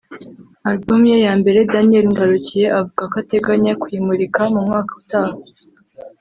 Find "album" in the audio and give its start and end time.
0.69-0.99